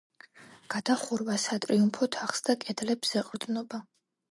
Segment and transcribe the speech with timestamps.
[0.75, 3.85] გადახურვა სატრიუმფო თაღს და კედლებს ეყრდნობა.